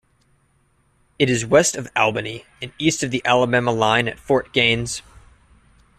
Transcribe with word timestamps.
It 1.19 1.29
is 1.29 1.45
west 1.45 1.75
of 1.75 1.87
Albany 1.95 2.43
and 2.59 2.71
east 2.79 3.03
of 3.03 3.11
the 3.11 3.21
Alabama 3.23 3.71
line 3.71 4.07
at 4.07 4.17
Fort 4.19 4.51
Gaines. 4.51 5.03